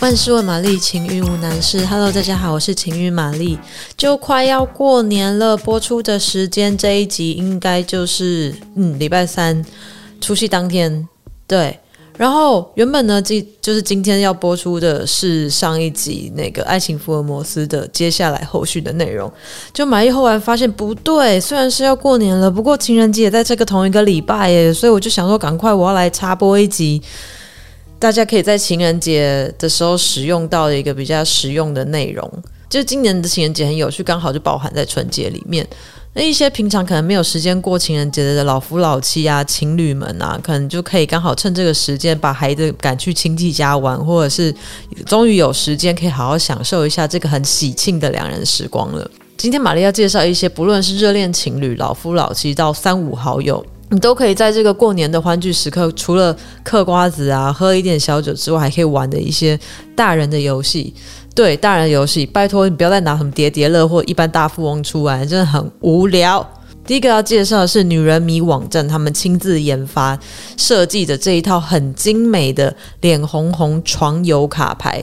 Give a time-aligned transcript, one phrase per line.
[0.00, 1.84] 万事问玛丽，情欲无难事。
[1.84, 3.58] Hello，大家好，我是情欲玛丽。
[3.98, 9.62] 就快要过年了，播出的时间这一集应该就是嗯礼拜三
[10.18, 11.06] 除夕当天。
[11.46, 11.78] 对，
[12.16, 19.30] 然后原本呢，这就是今天要播出的是上一集那个《爱情福尔摩斯》的接下来后续的内容。
[19.74, 27.02] 就玛丽后来发现不对，虽然是要过年了，不过情人节也在这个同一个礼拜耶，所以我就想说，赶快我要来插播一集。
[28.00, 32.28] 大家可以在情人节的时候使用到的一个比较实用的内容，
[32.68, 35.64] 就是今年的情人节很有趣，刚好就包含在春节里面。
[36.14, 44.52] 那一些平常可能没有时间过情人节的老夫老妻啊、情侣们啊，可能就可以刚好趁这个时间把孩子赶去亲戚家玩，或者是
[45.04, 49.08] 终于有时间可以好好享受一下这个很喜庆的两人时光了。
[49.36, 53.64] 今天玛丽要介绍一些，不论是热恋情侣、老夫老妻到三五好友。
[53.92, 59.58] 你都可以在这个过年的欢聚时刻，除了嗑瓜子啊、喝一点小酒之外，还可以玩的一些
[59.96, 60.94] 大人的游戏。
[61.34, 66.48] 对，大人的游戏，拜托你不要再拿什么叠叠乐或一般大富翁出来，真的很无聊。
[66.86, 70.18] 第一个要介绍的是女人迷网站，他们亲自研发
[70.56, 75.02] 设计的这一套很精美的脸红红床游卡牌。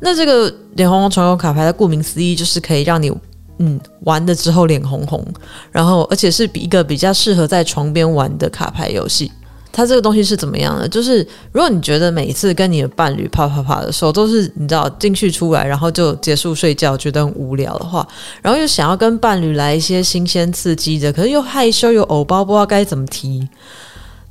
[0.00, 3.10] 那这个脸红红床游卡牌，它顾名思义就是可以让你。
[3.58, 5.24] 嗯，玩了之后脸红红，
[5.72, 9.30] 然后而且是比一个比较适合在床边玩的卡牌游戏。
[9.72, 10.88] 它这个东西是怎么样的？
[10.88, 11.18] 就是
[11.52, 18.06] 如果你觉得每一次跟你的伴侣啪啪啪的时候都是你知道进去出来，然后就结束睡觉，觉得很无聊的话，
[18.40, 23.46] 然后又想要跟伴侣来一些新鲜刺激的，可是又害羞又偶包，不知道该怎么提。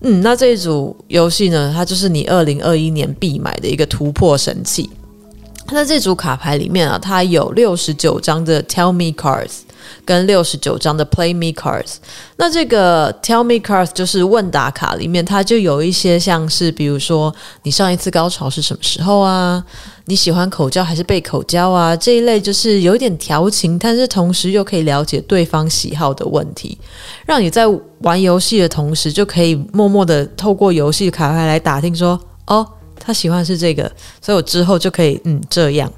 [0.00, 4.88] 嗯，那这一组游戏呢，它就是你二零二一年必买的一个突破神器。
[5.70, 9.60] 那这组卡牌里面啊，它有六十九张的 Tell Me Cards，
[10.04, 11.94] 跟六十九张的 Play Me Cards。
[12.36, 19.64] 那这个 Tell Me Cards 就是问答卡里面，它就有一些像是，比如说你上一次高潮是什么时候啊？
[20.04, 21.96] 你喜欢口交还是被口交啊？
[21.96, 26.78] 这一类就是有一点调情，但是同时又可以了解对方喜好的问题，
[27.26, 27.64] 让你在
[28.00, 32.68] 玩游戏的同时，就可以默默的透过游戏卡牌来打听说，哦。
[33.04, 35.92] 他喜欢是这个，所以我之后就可以嗯这样。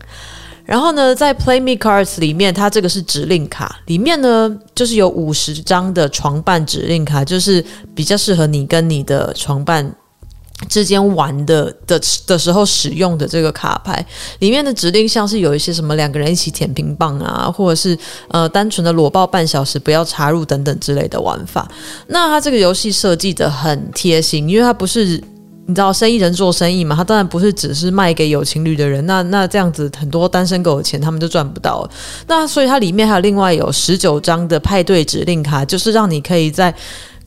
[0.65, 9.95] 然后呢，在 Play Me Cards 里面，它这个是指令卡，里面呢就是有五十张的床伴指令卡，就是比较适合你跟你的床伴
[10.69, 14.05] 之间玩的的的时候使用的这个卡牌。
[14.41, 17.97] 里面的指令像是有一些什么两个人一起舔屏棒啊，或者是
[18.27, 21.71] 呃单纯的裸抱半小时不要插入等等之类的玩法。
[22.09, 25.23] 那它这个游戏设计得很贴心，因为它不是。
[25.67, 26.95] 你知道生意人做生意嘛？
[26.95, 31.89] 他当然不是只是卖给有情侣的人，那那这样子很多单身狗的钱他们就赚不到。
[32.27, 36.75] 那所以它里面还有另外有十九张的派对指令卡，就是让你可以在。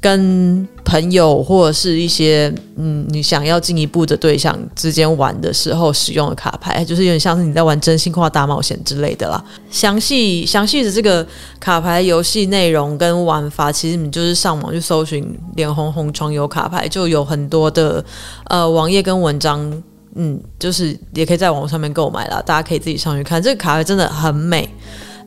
[0.02, 9.44] 跟朋友或者是一些嗯，你想要进一步的对象之间玩的时候使用的卡牌，就是有点像是你在玩真心话大冒险之类的啦。
[9.70, 11.28] 详细详细的这个
[11.60, 18.04] 卡牌游戏内容跟玩法，其实你就是上网去搜寻“脸红红床游卡牌”，就有很多的
[18.46, 19.84] 呃网页跟文章，
[20.16, 22.42] 嗯，就是也可以在网上面购买啦。
[22.46, 24.68] 大家可以自己上去看，这个卡牌真的很美。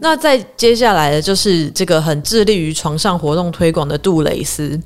[0.01, 4.79] 那再接下来的就是这个很致力于床上活动推广的杜蕾斯，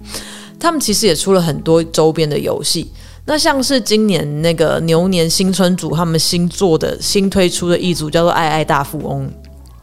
[0.60, 2.90] 他们其实也出了很多周边的游戏。
[3.24, 9.28] 那像是今年那个牛年新春组，他们新做的新推出的一组叫做“爱爱大富翁”，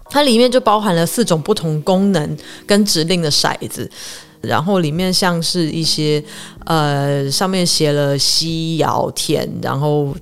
[0.10, 3.90] 它里面就包含了四种不同功能跟指令的骰子，
[4.40, 6.24] 然后里面像是一些
[6.66, 10.16] 呃上面写了吸、摇、舔，然后。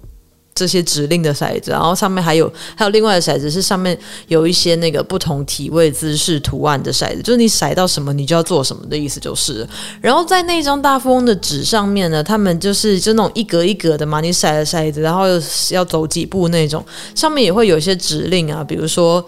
[0.61, 9.67] 这些指令的骰子，然后上面还有还有另外的骰子，是上面有一些那个不同体位姿势图案的骰子，就是你骰到什么，你就要做什么的意思，就是。
[9.99, 15.23] 然后在那张大富翁的纸上面呢，他们就是就那种一格一格的嘛，你骰了骰子，然后
[15.71, 16.85] 要走几步那种，
[17.15, 19.25] 上面也会有一些指令啊，比如说。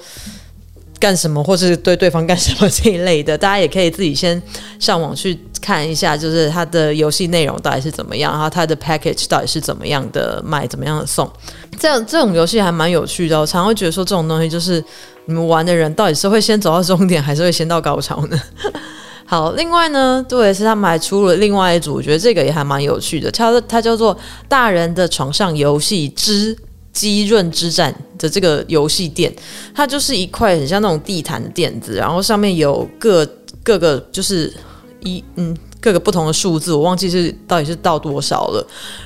[1.03, 4.41] 干什么，或是对对方干什么这一类的，大家也可以自己先
[4.79, 11.29] 上网去看一下，就是它的游戏内容到底是怎么样，然后它的 package 到底是怎么样的卖，怎么样的送。
[11.77, 14.81] 这样这种游戏还蛮有趣的，我常会觉得说这种东西就是
[15.25, 18.41] 你们玩的人到底是会先走到终点，还是会先到高潮呢？
[19.27, 24.17] 好，另外呢，杜蕾斯他们还出了另外一组，我觉得这个也还蛮有趣的，它它叫做
[24.47, 26.57] 大人的床上游戏之。
[26.93, 29.33] 鸡润之战的这个游戏垫，
[29.73, 33.27] 它就是一块很像那种地毯的垫子，然后上面有各
[33.63, 34.53] 各个就是
[35.01, 38.65] 一嗯各个不同的数字，我忘记是到底是到多少了。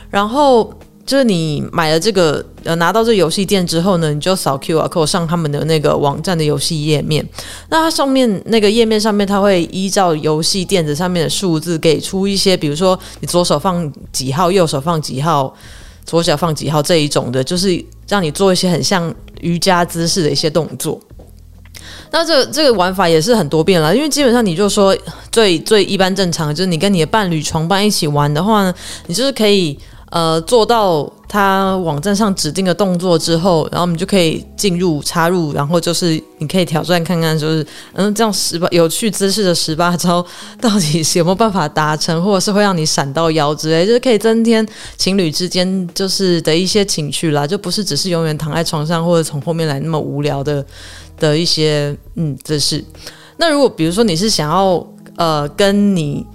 [0.09, 0.69] 然后
[1.05, 7.25] 就是你买了这个呃拿到这游戏垫之后呢，你就扫 QR code 上他们的那个网站的游戏页面。
[7.69, 15.55] 那它上面那个页面上面，它会依照游戏垫子上面的数字给出一些，比如说你左手放几号，右手放几号。
[16.07, 20.99] 左脚放几号这一种的，就是让你做一些很像瑜伽姿势的一些动作。
[22.09, 24.97] 那这、这个玩法也是很多变了，因为基本上你就说
[25.31, 28.73] 最最一般正常，就是你跟你的伴侣床伴一起玩的话呢，
[29.05, 29.77] 你就是可以。
[30.09, 40.25] 呃，做到他网站上指定的动作之后，然后我们就可以进入插入，然后就是你可以挑战看看，就是嗯，这样十八有趣姿势的十八招
[40.61, 44.65] 到底是有没有办法达成，或者是会让你闪到腰之类，就是可以增添
[44.95, 50.65] 情侣之间就是的一些情趣啦，就不是只是永远躺在床上或者从后面来那么无聊的
[51.19, 52.81] 的一些嗯姿势。
[53.35, 54.87] 那如果比如说你是想要
[55.17, 56.25] 呃跟你。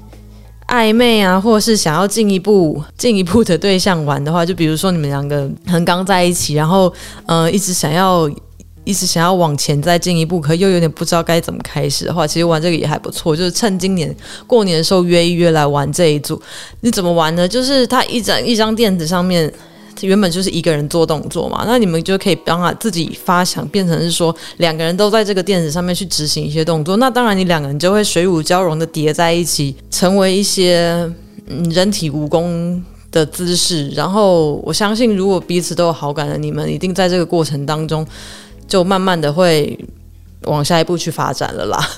[0.73, 6.91] 暧昧啊，或者是想要进一步进一步的对象玩的话，就比如说你们两个很刚在一起，然后
[7.27, 8.27] 嗯、一直想要
[8.85, 13.37] 一直想要往前再进一步，可又有点不知道该怎么开始的话，其实玩这个也还不错。
[13.37, 14.17] 就是趁今年
[14.47, 16.41] 过年的时候约一约来玩这一组。
[16.81, 17.47] 你怎么玩呢？
[17.47, 19.53] 就是他一张一张垫子上面。
[20.01, 26.97] 原本就是一个人做动作嘛，那你们就可以帮他自己发想，变成是说两个人都在这个垫子上面去执行一些动作。
[26.97, 31.11] 那当然，你两个人就会水乳交融的叠在一起，成为一些
[31.47, 32.81] 嗯人体蜈蚣
[33.11, 33.89] 的姿势。
[33.91, 38.07] 然后我相信，如果彼此都有好感的，你们一定在这个过程当中
[38.67, 39.79] 就慢慢的会
[40.45, 41.89] 往下一步去发展了啦。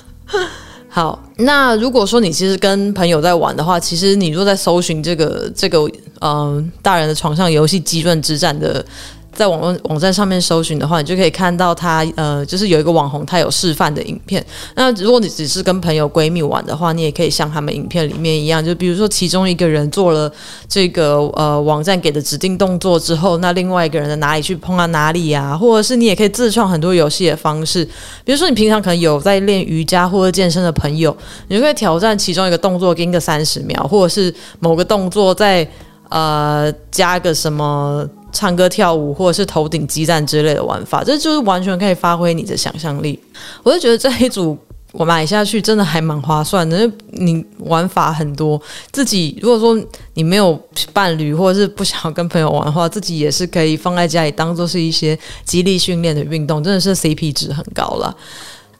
[0.95, 5.85] 好，那如果说你其实跟朋友在玩的话，其实你若在搜寻这个这个
[6.21, 8.85] 嗯、大人的床上游戏激论之战的。
[9.35, 14.43] 在网络网站上面搜寻的话，你就可以看到他呃，就是有一个网红，他有示范的影片。
[14.75, 20.31] 那如果你只是跟朋友闺蜜玩的话，你也可以像他们影片里面一样，就比如说其中一个人做了
[20.69, 27.83] 这个呃网站给的指定动作之后，那另外一个人的哪里去碰到哪里呀、或者是你也可以自创很多游戏的方式，
[28.23, 31.15] 比如说你平常可能有在练瑜伽或者健身的朋友，
[31.49, 35.67] 你就可以挑战其中一个动作跟个三十秒，或者是某个动作再
[36.09, 38.07] 呃加个什么。
[38.35, 43.17] 唱歌跳舞，或者是头顶激战之类的玩法，这就是完全可以发挥你的想象力。
[43.63, 44.57] 我就觉得这一组
[44.91, 48.61] 我买下去真的还蛮划算的，你玩法很多。
[48.91, 49.81] 自己如果说
[50.13, 50.57] 你没有
[50.93, 58.15] 伴侣，或者是不想跟朋友玩的话，自己也是可以放在家里当做是一些激励训练的运动，真的是 CP 值很高了。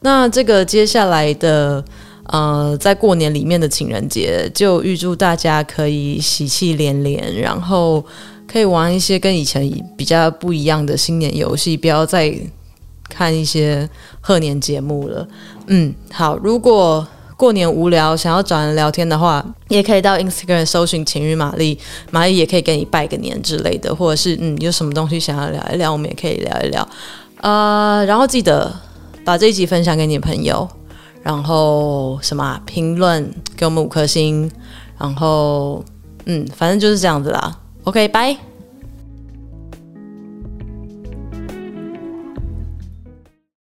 [0.01, 1.83] 那这个接下来的
[2.27, 8.03] 呃，在过年里面的情人节，就预祝大家可以喜气连连，然后。
[8.47, 12.33] 可以玩一些跟以前比较不一样的新年游戏，不要再
[13.09, 13.89] 看一些
[14.21, 15.27] 贺年节目了。
[15.67, 17.05] 嗯，好，如果
[17.37, 21.77] 过年无聊想要找人聊天的话，也可以到 Instagram 搜寻情欲玛丽，
[22.11, 26.87] 玛丽也可以跟你拜个年之类的，或者是嗯，有什么东西想要聊一聊，我们也可以聊一聊。
[27.41, 28.73] 呃，然后记得
[29.25, 30.67] 把这一集分享给你的朋友，
[31.21, 34.49] 然后什么，评论给我们五颗星，
[34.97, 35.83] 然后
[36.25, 37.59] 嗯，反正就是这样子啦。
[37.85, 38.54] OK，拜。